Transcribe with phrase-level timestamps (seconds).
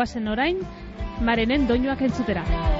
[0.00, 0.60] guazen orain,
[1.28, 2.79] marenen doinuak entzutera.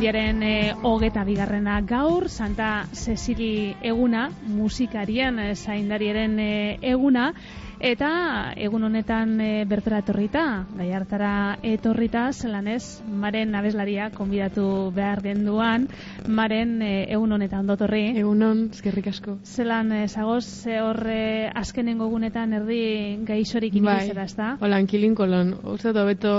[0.00, 7.26] Zemendiaren e, hogeta bigarrena gaur, Santa Cecili eguna, musikarien e, zaindariaren e, eguna,
[7.80, 10.44] eta egun honetan e, bertara etorrita,
[10.76, 11.32] gai hartara
[11.64, 15.88] etorrita, zelan ez, maren abeslaria konbidatu behar genduan,
[16.28, 18.04] maren e, egun honetan dotorri.
[18.20, 19.38] Egun hon, eskerrik asko.
[19.44, 22.82] Zelan, e, zagoz, ze horre azkenengo egunetan erdi
[23.28, 24.54] gaixorik inibizera, ez da?
[24.60, 26.34] Hola, ankilin kolon, uste hobeto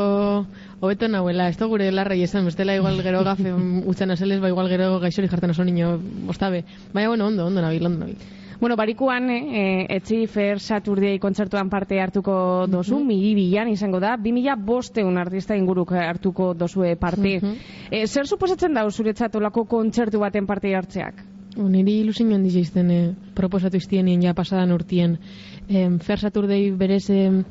[0.81, 3.53] Hobeto nahuela, ez da gure larra esan, bestela igual gero gafe
[3.91, 6.65] utzan azeles, ba igual gero gaixori jartan oso niño, ostabe.
[6.93, 8.40] Baina, bueno, ondo, ondo nabil, ondo nabil.
[8.61, 13.35] Bueno, barikuan, eh, etzi Fair Saturday kontzertuan parte hartuko dozu, mm -hmm.
[13.35, 17.39] bilan izango da, bi mila bosteun artista inguruk hartuko dozue parte.
[17.41, 18.07] Mm -hmm.
[18.07, 21.23] zer suposatzen da zuretzat olako kontzertu baten parte hartzeak?
[21.57, 25.17] Niri ilusin handi izten eh, proposatu iztien ja pasadan urtien.
[25.67, 27.09] Eh, Fair Saturday berez...
[27.09, 27.43] Eh,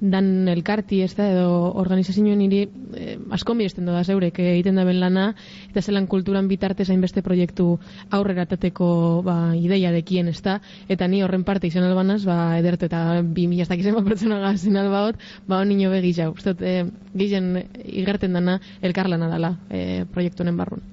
[0.00, 5.00] dan elkarti, ez da, edo organizazioen niri eh, asko miresten da zeurek egiten da ben
[5.00, 5.30] lana,
[5.70, 7.78] eta zelan kulturan bitartez hainbeste proiektu
[8.10, 10.58] aurrera tateko ba, ideia dekien, ez da,
[10.88, 14.40] eta ni horren parte izan albanaz, ba, edertu eta bi mila ez dakizen bat pertsona
[14.44, 16.84] gazin albaot, ba, hon nio begi jau, ez eh,
[17.16, 20.84] gizien igerten dana elkarlana dala eh, proiektu honen barrun.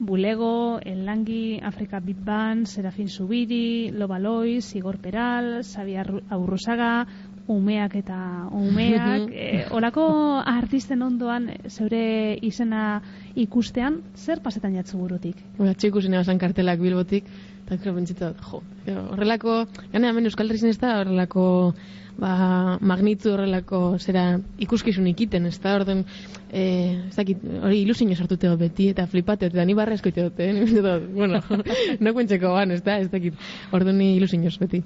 [0.00, 7.04] Bulego, Enlangi, Afrika Big Band, Serafin Zubiri, Loba Lois, Igor Peral, Xavier Aurrusaga,
[7.48, 8.18] umeak eta
[8.52, 10.04] umeak, e, olako
[10.46, 13.00] artisten ondoan zeure izena
[13.34, 15.40] ikustean, zer pasetan jatzu burutik?
[15.58, 17.24] Ola, txiku zine kartelak bilbotik,
[17.68, 21.74] eta kero jo, horrelako, gane hemen Euskal Herri ez da, horrelako
[22.16, 26.00] ba, magnitu horrelako zera ikuskizun ikiten, ez da, orden,
[26.48, 26.62] e,
[27.10, 30.64] ez dakit, hori ilusio sartute beti, eta flipate, eta ni barra eskoite dut, eh?
[31.18, 31.42] bueno,
[32.00, 33.36] no kuentzeko ban, ez da, ez dakit,
[33.70, 34.82] orden ni ilusio beti.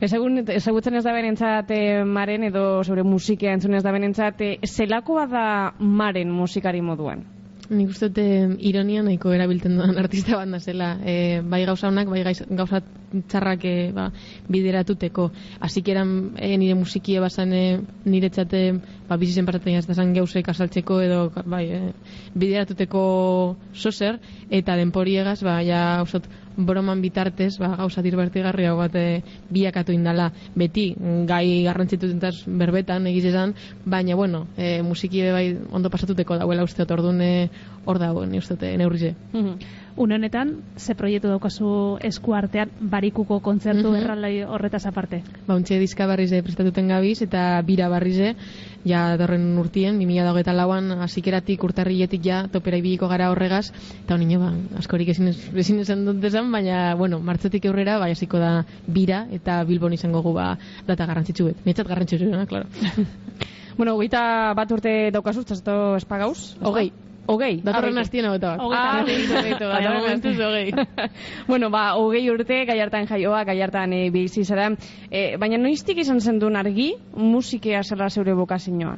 [0.00, 4.56] Ezagun, ezagutzen ez da benentzat eh, maren, edo sobre musikia entzun ez da benentzat, eh,
[4.70, 5.44] zelakoa da
[5.80, 7.39] maren musikari moduan?
[7.70, 8.24] Nik uste dute
[8.66, 10.96] ironia nahiko erabiltzen duen artista bat zela.
[11.06, 12.24] E, bai gauza honak, bai
[12.58, 12.80] gauza
[13.30, 14.08] txarrak e, ba,
[14.50, 15.28] bideratuteko.
[15.62, 17.62] Hasik eran e, nire musikie basan e,
[18.04, 18.62] nire txate
[19.08, 21.80] ba, bizitzen pasatzen jazta zan gauzek asaltzeko edo bai, e,
[22.34, 23.04] bideratuteko
[23.72, 24.18] sozer
[24.50, 26.26] eta denporiegaz, ba, ja, usot,
[26.66, 30.30] broman bitartez, ba, gauza dirbertigarria bat e, biakatu indala.
[30.54, 30.90] Beti,
[31.28, 33.54] gai garrantzitutentaz berbetan egiz esan,
[33.84, 37.50] baina, bueno, e, musiki bai ondo pasatuteko dauela uste ordune
[37.84, 39.14] hor dago, ni uste neurrize.
[39.32, 45.22] Mm honetan, ze proiektu daukazu esku artean barikuko kontzertu mm horretaz aparte?
[45.46, 48.34] Ba, untxe diska barrize prestatuten gabiz eta bira barrize,
[48.84, 53.70] ja dorren urtien, 2008 lauan, azikeratik urtarrietik ja topera ibiliko gara horregaz,
[54.04, 58.40] eta honi ba, askorik ezin, ezin esan dut desan, baina, bueno, martzetik eurrera, bai hasiko
[58.40, 60.54] da bira, eta bilbon izango gu ba,
[60.86, 61.62] data garrantzitsu bet.
[61.66, 62.46] Nietzat garrantzitsu, no?
[62.46, 62.66] klaro.
[63.78, 66.56] bueno, goita bat urte daukazu, txasto espagauz?
[66.60, 66.90] Hogei.
[67.26, 67.60] Hogei.
[67.64, 69.08] Datorren hastien hau eta bat.
[70.46, 70.72] hogei.
[71.50, 74.70] bueno, ba, hogei urte, gaiartan jaioa, gaiartan e, bizi zara.
[75.10, 78.96] E, baina noiztik izan zen duen argi, musikea zela zeure bokazioa?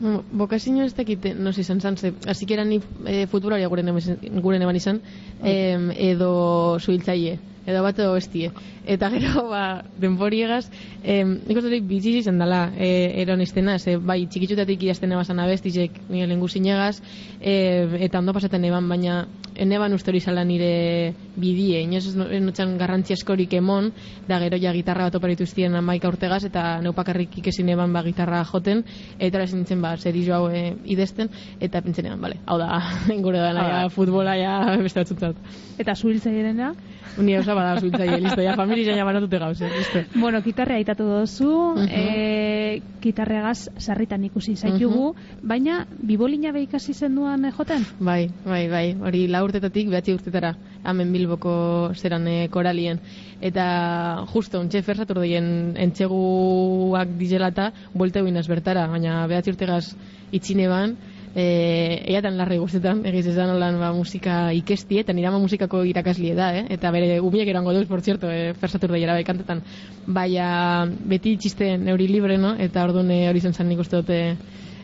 [0.00, 5.00] No, bokazio ez dakite, no si izan ze, hasi ni e, futbolaria gure neban izan,
[5.44, 5.76] e,
[6.10, 8.50] edo suhiltzaile edo bat edo bestie.
[8.86, 10.70] Eta gero, ba, denboriegaz,
[11.02, 15.40] eh, nik uste dut biziz izan dela eh, eron estena, ze, bai, txikitsutatik idazten ebazan
[15.42, 17.00] abestizek, nire lengu zinegaz,
[17.40, 19.24] eh, eta ondo pasaten eban, baina
[19.60, 23.90] eneban uste hori zala nire bidie, inoz notxan garrantzia eskorik emon,
[24.28, 28.42] da gero ja gitarra bat oparitu iztien amaika urtegaz, eta neupakarrik ikesin eban ba gitarra
[28.48, 28.84] joten,
[29.18, 31.28] eta hori zintzen ba, zer hau e, idazten,
[31.60, 32.80] eta pintzen eban, bale, hau da,
[33.16, 35.36] ingure da, nahi, futbola ja, beste batzutzat.
[35.78, 36.72] Eta zuhiltzea direna?
[37.18, 40.02] Uni osa bada zuintzaile, listo, ja familia ja banatute gauz, eh, listo.
[40.14, 41.88] Bueno, gitarrea aitatu dozu, uh -huh.
[41.90, 47.84] e, gitarreagaz sarritan ikusi zaitugu, baina bibolina be ikasi zenduan eh, joten?
[47.98, 50.54] Bai, bai, bai, hori la urtetatik behatzi urtetara,
[50.84, 53.00] hemen bilboko zeran e, koralien.
[53.40, 59.96] Eta justo, ontxe fersatu dien entxeguak dizelata, bolte bertara, baina behatzi urtegaz
[60.32, 60.96] itxine ban,
[61.34, 65.82] e, eiatan larri guztetan, egiz ez da nolan ba, musika ikesti, eta nire ama musikako
[65.86, 66.64] irakaslie da, eh?
[66.76, 69.62] eta bere umiek erango duz, por cierto, eh, fersatur daiera bai kantetan,
[70.06, 72.54] baina beti txiste neuri libre, no?
[72.58, 74.20] eta orduan eh, hori zen zan nik uste dute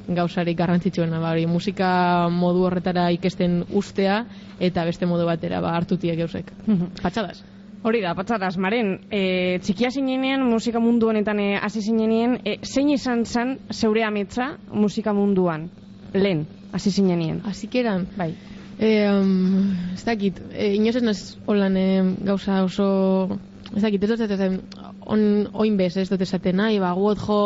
[0.07, 4.23] gauzarik garrantzitsuena, ba, hori musika modu horretara ikesten ustea,
[4.61, 6.53] eta beste modu batera ba, hartutie geusek.
[7.03, 7.43] Patxadas.
[7.87, 12.89] Hori da, patzadas, maren, e, txikia zinenean, musika mundu honetan e, hasi zinenean, e, zein
[12.91, 15.69] izan zen zeure ametsa musika munduan?
[16.15, 17.43] Lehen, hasi zinenean.
[17.47, 18.35] Azikeran, Bai.
[18.79, 21.87] E, um, ez dakit, e, inoz ez naz holan e,
[22.29, 23.39] gauza oso,
[23.73, 24.59] ez dakit, ez dut ez ez
[25.07, 25.23] on,
[25.55, 27.39] oin bez, ez dut esaten nahi, ba, guot jo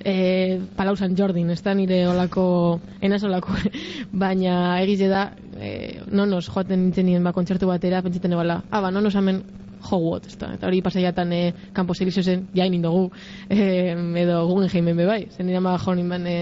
[0.00, 3.58] e, Palau San Jordin, ez da nire olako, enaz olako,
[4.24, 5.26] baina egize da,
[5.58, 9.42] e, nonos joaten nintzen nien ba, kontzertu batera, pentsaten ebala, ah, ba, nonos hemen
[9.82, 11.40] jo guot, ez da, eta hori pasaiatan e,
[11.74, 13.10] kanpo servizio zen, jain indogu,
[13.48, 13.92] e,
[14.22, 16.36] edo Guggenheimen be bai, zen nire ma jo nintzen, e,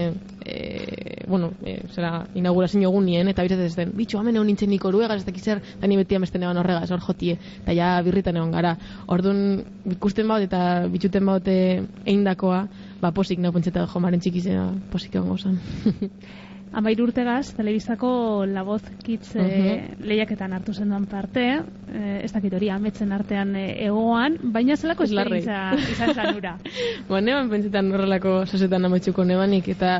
[0.45, 4.85] e, bueno, e, zera, inaugurazio egun nien, eta bizatzen ez bitxo, hamen egon nintzen nik
[4.85, 8.53] oruegaz, ez dakizer, eta ni beti amesten eban horregaz, hor jotie, eta ja birritan egon
[8.53, 8.75] gara.
[9.07, 9.63] Orduan,
[9.97, 11.57] ikusten baut eta bitxuten baute
[12.05, 12.63] eindakoa,
[13.01, 15.59] ba, posik nau pentseta jo maren txikizena, posik egon gauzan.
[16.71, 21.43] Amairu urtegaz, telebistako La Voz Kids eh, lehiaketan hartu zenduan parte,
[21.91, 26.53] eh, ez dakit hori ametzen artean eh, egoan, baina zelako esperientza izan zen ura.
[27.09, 29.97] ba, neban pentsetan horrelako sosetan ametsuko nebanik, eta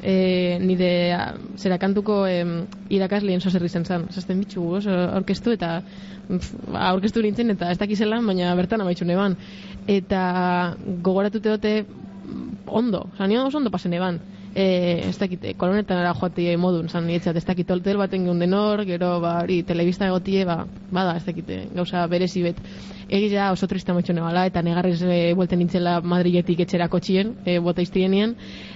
[0.00, 1.20] e, nire a,
[1.60, 2.54] zera kantuko em,
[2.88, 4.06] irakasleen soserri zen zan.
[4.08, 5.74] Zazten bitxu, oso aurkeztu eta
[6.30, 6.54] pf,
[6.88, 9.36] aurkeztu nintzen eta ez dakizelan, baina bertan amaitxu neban.
[9.84, 10.24] Eta
[11.04, 11.74] gogoratute dute
[12.64, 14.22] ondo, oza, nio oso ondo pasen eban.
[14.54, 14.64] E,
[15.08, 19.16] ez dakite, kolonetan ara joate modun, zan nietzat, ez dakite hotel baten geun denor, gero,
[19.24, 20.60] ba, hori, telebista egotie, ba,
[20.94, 22.60] bada, ez dakite, gauza berezi bet.
[23.14, 27.82] Egia oso triste ametxo nebala, eta negarrez e, buelten nintzela Madriletik etxera kotxien, e, bota
[27.84, 28.32] iztienien,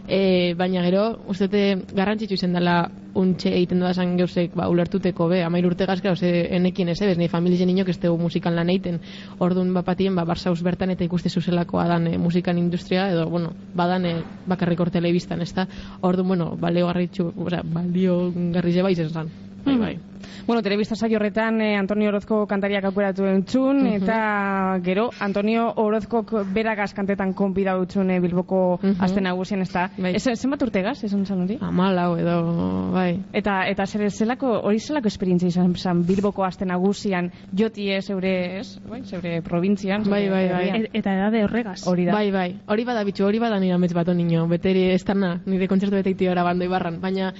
[0.07, 2.77] e, baina gero, ustete, garrantzitsu izen dela
[3.19, 7.19] untxe egiten da zan geusek, ba, ulertuteko, be, amair urte gazka, ose, enekien ez, ebes,
[7.19, 9.01] ni familien inok ez dugu musikan lan egiten,
[9.43, 14.07] orduan bapatien, ba, Barsaus bertan eta ikuste zuzelakoa dan e, musikan industria, edo, bueno, badan
[14.07, 14.15] e,
[14.47, 15.67] bakarrik hor telebistan, ez da,
[15.99, 18.21] orduan, bueno, balio garritxu, oza, balio
[18.55, 19.99] garri zeba izen zan, bai, bai.
[20.47, 26.95] Bueno, telebista saio horretan eh, Antonio Orozko kantariak aukeratu entzun, eta gero Antonio Orozkok beragaz
[26.95, 28.97] kantetan konbida utzun eh, Bilboko Mhm.
[29.05, 29.91] azten nagusien, ez da?
[29.99, 30.15] Bai.
[30.17, 31.59] Ez, zenbat urtegaz, esan zan hori?
[31.61, 33.21] Amalau edo, bai.
[33.33, 38.79] Eta eta zer zelako hori zelako esperientzia izan zan Bilboko aste nagusian jotie zeure, ez?
[38.89, 40.03] Bai, zeure probintzian.
[40.09, 40.65] Bai, bai, bai.
[40.69, 40.83] herrian.
[40.87, 41.87] E- eta edade horregaz.
[41.87, 42.13] Hori da.
[42.13, 42.57] Bai, bai.
[42.67, 44.47] Hori bada bitxu, hori bada nire amets bat onino.
[44.49, 47.01] Beteri ez tarna, nire kontzertu bete iti gara bando ibarran.
[47.01, 47.33] Baina,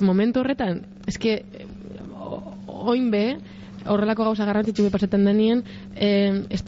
[0.00, 1.66] momentu horretan, eske, eh,
[2.66, 3.36] oin be,
[3.84, 6.62] horrelako gauza garrantzitsu pasetan denien, eh, ez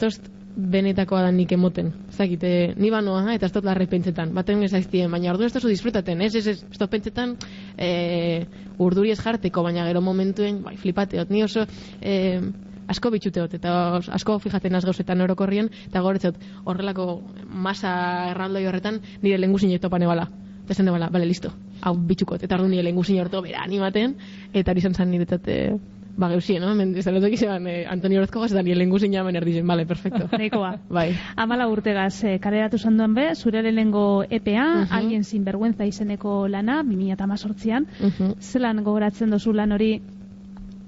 [0.55, 1.91] benetakoa da nik emoten.
[2.11, 4.33] Zakit, eh, ni banoa, eta ez dut larre pentsetan.
[4.33, 7.35] Baten ez aiztien, baina ordu ez tozu disfrutaten, ez, ez, ez, ez dut pentsetan
[7.77, 8.45] eh,
[8.77, 11.67] urduri ez jarteko, baina gero momentuen, bai, flipateot, ni oso...
[12.01, 12.39] Eh,
[12.85, 16.35] asko bitxuteot, eta asko fijaten az gauzetan orokorrien, eta goretzot
[16.69, 17.95] horrelako masa
[18.29, 20.29] erraldoi horretan nire lenguzin topan ebala.
[20.65, 21.49] Eta esan debala, bale, listo,
[21.81, 24.15] hau bitxukot, eta ordu nire lenguzin horto bera animaten,
[24.53, 25.77] eta hori izan zan niretzat, eh,
[26.17, 26.73] ba, geusien, no?
[26.75, 30.29] Men, ez dut egizean, eh, Antonio Orozko gaz, eta nire lenguzin jamen erdizen, bale, perfecto.
[30.37, 30.77] Nahikoa.
[30.89, 31.13] bai.
[31.35, 34.91] Amala urtegaz eh, kaleratu zanduan be, zure lehenengo EPA, Mhm.
[34.91, 38.33] alguien sinvergüenza izeneko lana, 2018an, Mhm.
[38.39, 40.01] zelan gogoratzen dozu lan hori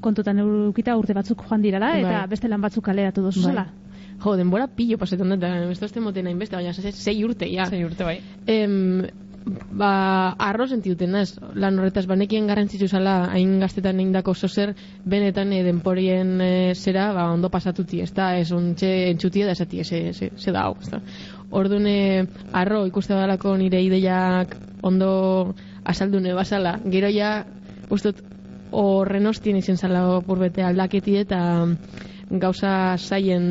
[0.01, 2.27] kontutan eurukita urte batzuk joan dirala, eta Bai.
[2.29, 3.49] beste lan batzuk kaleratu dozu Bai.
[3.51, 3.67] zela.
[4.23, 7.65] Jo, denbora pillo pasetan dut, ez dozte moten hain beste, baina sei urte, ja.
[7.65, 8.19] Sei urte bai.
[8.47, 9.03] Em,
[9.45, 14.73] ba, arro sentiuten naz, lan horretaz, banekien garrantzitsu zala, hain gaztetan egindako zozer,
[15.05, 19.83] benetan e, denporien e, zera, ba, ondo pasatuti, ez da, ez ontxe entxutia da esati,
[19.83, 21.01] ze, ze, ze da hau, ez da.
[21.51, 27.45] Orduan, e, arro ikuste badalako nire ideiak ondo azaldune basala, gero ja,
[27.89, 28.19] ustot,
[28.71, 31.39] horren hostien izen zala purbete aldaketi eta
[32.29, 33.43] gauza zaien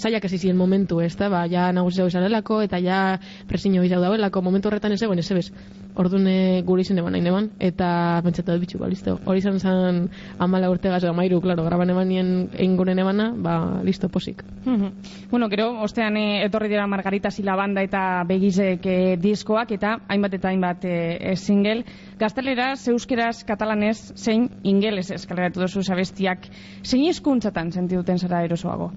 [0.00, 4.00] zaiak hasi ziren momentu, ez da, ba, ja nagusi zau izarelako, eta ja presiño izau
[4.00, 5.50] daudelako, momentu horretan ez egon, ez ebes,
[5.94, 9.60] orduan eh, gure izen eban nahi neban, eta pentsatu dut bitxu, ba, listo, hori izan
[9.60, 10.08] zen
[10.42, 14.42] amala urte gaz, amairu, klaro, graban eban nien einguren ebana, ba, listo, posik.
[14.64, 14.90] Mhm.
[15.30, 20.34] Bueno, gero, ostean eh, etorri dira Margarita Sila banda eta begizek eh, diskoak eta hainbat
[20.40, 21.84] eta hainbat eh, single.
[22.18, 26.48] Gazteleraz, euskeraz, katalanez, zein ingeles eskaleratu dozu zabestiak.
[26.82, 28.90] Zein hizkuntzatan sentiduten zara erosoago?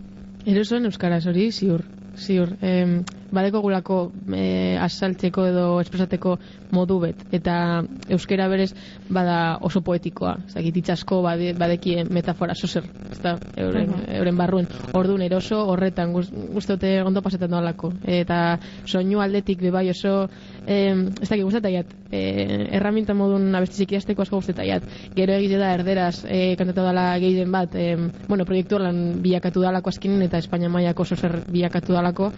[0.47, 1.81] Erosoen euskaraz hori, ziur,
[2.17, 2.53] ziur.
[2.61, 3.97] Em, badeko gulako
[4.33, 6.37] e, asaltzeko edo espresateko
[6.71, 7.23] modu bet.
[7.35, 7.83] Eta
[8.13, 8.71] euskera berez
[9.09, 10.37] bada oso poetikoa.
[10.51, 14.69] Zagit, itxasko bade, badeki metafora sozer, ez da, euren, euren barruen.
[14.97, 17.93] Orduan eroso horretan guztote ondo pasetan doalako.
[18.03, 20.29] Eta soinu aldetik bebai oso,
[20.67, 24.83] eh, ez dakit guztetaiat, eh, erraminta modun abestizik idazteko asko guztetaiat.
[25.15, 27.95] Gero egize da erderaz eh, kantatu dala gehien bat, eh,
[28.27, 32.31] bueno, proiektu lan bilakatu dalako azkinen eta Espainia mailako sozer bilakatu dalako,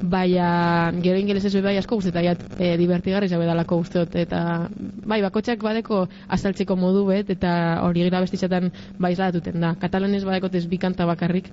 [0.00, 4.14] baina gero ingelesez bai asko guztetaiat eh, divertigarri zabe dalako guztot.
[4.16, 4.68] Eta
[5.06, 9.74] bai, bakotxak badeko azaltzeko modu bet, eta hori gira abestitzatan bai zadatuten da.
[9.80, 11.48] Katalanez badekotez bi kanta bakarrik,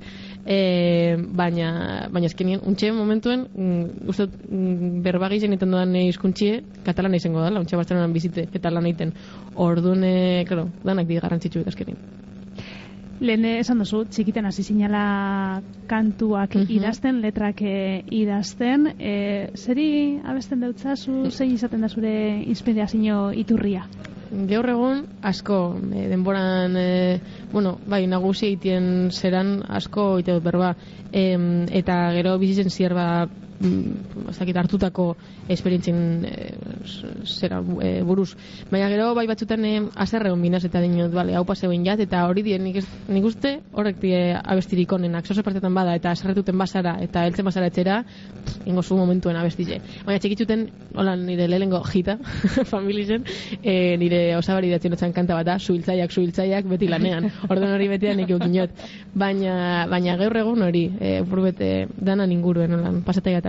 [0.45, 7.17] eh, baina, baina ezkenien, untxe momentuen, mm, uste, mm, berbagi zen iten dudan izkuntxie, katalana
[7.21, 9.13] izango da, launtxe Barcelonan bizite, eta lan egiten.
[9.55, 11.97] Orduan, e, claro, danak di garrantzitsu eta eskerin.
[13.21, 18.87] Lehen esan duzu, txikiten hasi sinala kantuak uh idazten, letrak eh, idazten.
[18.97, 19.13] E,
[19.55, 22.13] zeri abesten deutzazu, zei izaten da zure
[22.49, 23.85] inspirazio iturria?
[24.49, 25.59] Gaur egun, asko,
[25.93, 27.19] e, denboran, e,
[27.51, 30.73] bueno, bai, nagusi egiten zeran, asko, ite dut berba,
[31.11, 31.37] e,
[31.69, 33.27] eta gero bizitzen zierba
[33.63, 35.15] mm, ez hartutako
[35.47, 36.53] esperientzien e,
[37.25, 38.35] zera e, buruz.
[38.71, 42.25] Baina gero bai batzutan e, azerre hon binaz eta dinot, bale, hau pase jat, eta
[42.27, 46.97] hori dien nik, nik uste horrek die abestirik onenak, zozo partetan bada, eta azerretuten basara,
[47.01, 48.03] eta heltzen basara etxera,
[48.65, 49.79] ingo zu momentuen abestize.
[50.05, 52.17] Baina txekitzuten, hola nire lehengo jita,
[52.73, 53.25] familizen,
[53.61, 58.19] e, nire osabari datzen otzan kanta bat da, suiltzaiak, suiltzaiak, beti lanean, orduan hori betean
[58.21, 58.85] nik eukinot.
[59.13, 63.01] Baina, baina gaur egun hori, e, burbete, danan inguruen, holan,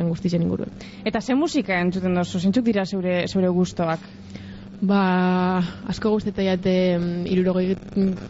[0.05, 0.71] pasataiatan guztizen inguruen.
[1.05, 4.01] Eta ze musika entzuten dozu, zintzuk dira zeure, zeure gustoak?
[4.85, 7.77] Ba, asko guztetai ate mm, irurogei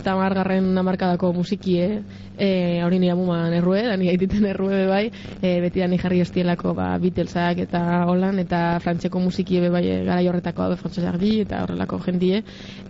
[0.04, 2.02] tamargarren amarkadako musikie,
[2.38, 5.04] e, hori nire amuman errue, da nire aititen errue bai,
[5.40, 10.62] e, beti da jarri hostielako ba, Beatlesak eta holan, eta frantzeko musikie bai gara jorretako
[10.62, 12.42] hau frantzesa eta horrelako jendie.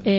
[0.05, 0.15] E,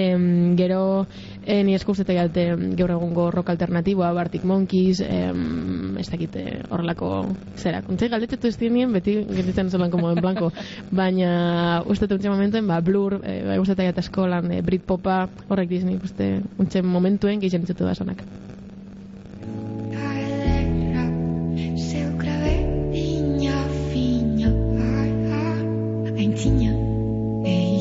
[0.58, 1.08] gero,
[1.46, 7.12] E, ni esku uste gaur egungo rock alternatiboa, Bartik Monkeys, em, ez dakite horrelako
[7.56, 7.84] zera.
[7.86, 10.52] Kontze galdetetu ez dienien, beti gelditzen zelan como en blanco.
[10.90, 16.00] Baina uste dut momentuen, ba, Blur, e, bai uste eta eskolan, e, Britpopa, horrek dizni,
[16.02, 17.94] uste, untxe momentuen gehien entzutu da
[21.78, 23.54] Seu gravetinho,
[23.92, 26.74] vinho, ai, ai, a quentinha,
[27.46, 27.75] ei.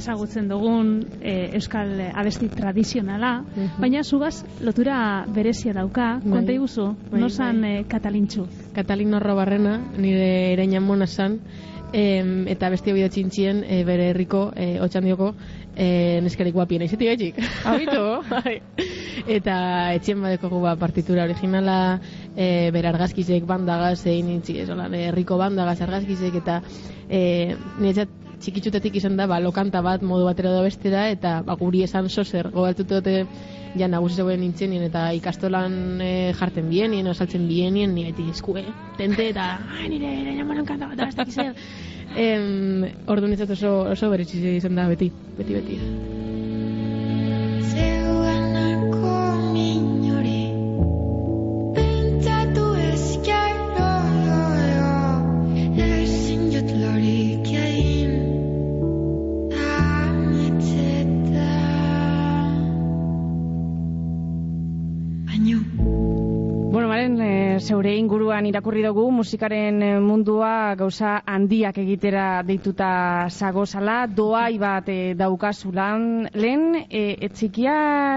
[0.00, 3.32] Ezagutzen dugun e, euskal abesti tradizionala,
[3.78, 6.38] baina zugaz lotura berezia dauka, bai.
[6.38, 7.74] konta iguzu, bai, nosan bai.
[7.80, 8.46] E, katalintxu?
[8.76, 11.40] Katalin norro barrena, nire ereina mona zan,
[11.92, 15.32] eta besti hori txintxien e, bere herriko e, otxandioko
[15.74, 17.40] e, neskarik guapien aizetik gaitxik.
[17.70, 18.04] Abitu?
[18.30, 18.60] bai.
[19.26, 19.56] Eta
[19.96, 22.00] etxien badeko ba, partitura originala,
[22.36, 26.60] e, bere argazkizek bandagaz, egin nintzi, ez herriko bandagaz argazkizek, eta
[27.08, 28.06] e, nire
[28.40, 32.50] txikitzutetik izan da, ba, lokanta bat, modu batera da bestera, eta ba, guri esan sozer,
[32.54, 33.26] gobaltutu dute,
[33.78, 38.64] ja, nagusi zegoen nintzenien, eta ikastolan e, jarten bienien, osaltzen bienien, nire eti eskue,
[38.98, 41.54] tente, eta, ah, nire, nire, nire, kanta bat, ez dakizel.
[42.18, 45.78] Em, ordu nintzat oso, oso beretsi izan da, beti, beti, beti.
[67.70, 75.14] Zeure inguruan irakurri dugu musikaren eh, mundua gauza handiak egitera deituta zagozala, doai bat e,
[75.14, 77.76] daukazulan, lehen e, etzikia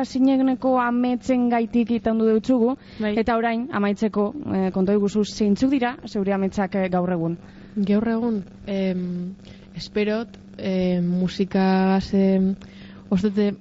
[0.09, 3.13] zinegneko ametzen gaitik itandu deutzugu, bai.
[3.21, 7.37] eta orain amaitzeko e, kontoi guzu zeintzuk dira zeure ametzak gaur egun?
[7.75, 9.03] Gaur egun, em,
[9.77, 12.55] esperot, em, musika em,
[13.13, 13.51] ostete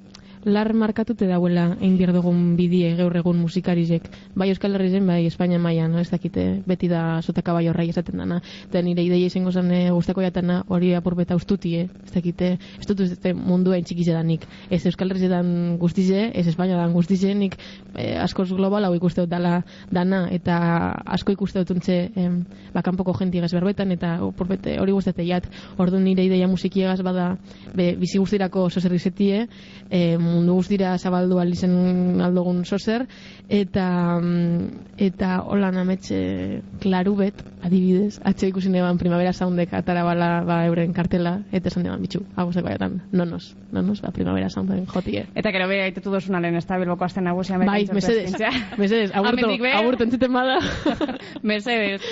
[0.44, 4.08] lar markatute dauela egin behar dugun bidie gaur egun musikarizek.
[4.34, 8.18] Bai Euskal Herri zen, bai Espainia mailan, ez dakite beti da sotaka bai horrai esaten
[8.18, 8.40] dana.
[8.66, 13.04] Eta nire ideia izango zen e, guztako jatana hori apurbeta ustutie, ez dakite, ez dut
[13.04, 14.46] ez mundu hain txikize danik.
[14.70, 17.56] Ez Euskal Herri dan guztize, ez Espainia dan guztize, nik
[17.94, 20.58] e, askoz global hau ikuste dut dala dana, eta
[21.06, 22.28] asko ikuste dut untze e,
[22.74, 25.46] bakanpoko jenti berbetan, eta apurbete hori guztete jat,
[25.78, 27.36] ordu nire ideia musikiegaz bada
[27.74, 29.46] be, bizi guztirako oso zerrizetie,
[29.90, 33.06] e, mundu guztira zabaldu alizen aldogun sozer,
[33.48, 33.86] eta
[34.20, 40.62] mm, eta holan ametxe klaru bet, adibidez, atxe ikusi neban primavera soundek atara bala ba,
[40.66, 45.26] euren kartela, eta esan deban bitxu, aguseko baiatan, nonos, nonos, ba, primavera sounden jotie.
[45.34, 47.58] Eta gero be aitetu dosunalen ez da bilboko azten nagusia.
[47.58, 48.34] Bai, mesedes,
[48.78, 50.58] mesedes, aburto, aburto entzuten bada.
[51.42, 52.02] mesedes.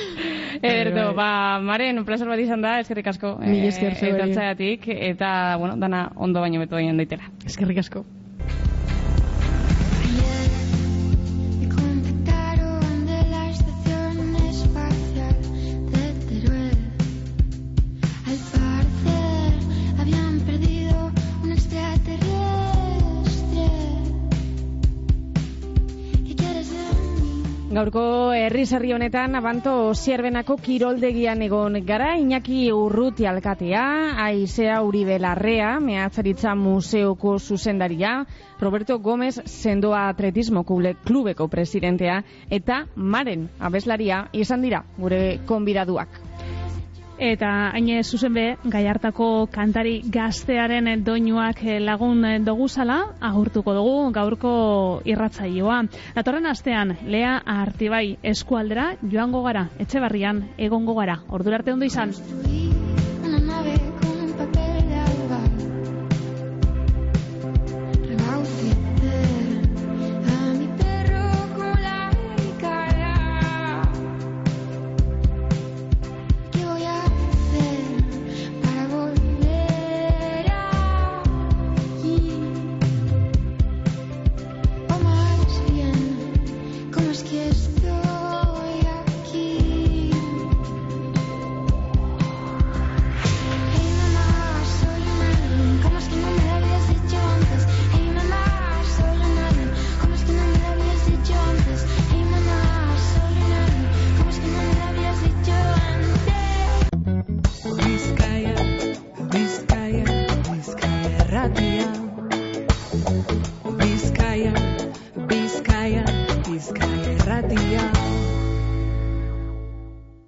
[0.63, 3.37] Erdo, ba, maren, un placer bat izan da, eskerrik asko.
[3.41, 4.79] Mil esker, eh,
[5.11, 7.31] eta, bueno, dana ondo baino beto baino daitela.
[7.47, 8.05] Eskerrik asko.
[27.71, 33.85] Gaurko herri honetan abanto zierbenako kiroldegian egon gara Iñaki Urruti alkatea,
[34.25, 38.27] Aizea Uribe Larrea, mehatzaritza museoko zuzendaria,
[38.61, 46.30] Roberto Gómez sendoa atletismo klubeko presidentea eta Maren abeslaria izan dira gure konbidaduak.
[47.21, 54.53] Eta haine zuzen be, gai hartako kantari gaztearen doinuak lagun doguzala, agurtuko dugu gaurko
[55.05, 55.83] irratzaioa.
[56.17, 61.21] Datorren astean, Lea Artibai eskualdera joango gara, etxe barrian, egongo gara.
[61.29, 62.17] Ordurarte ondo izan.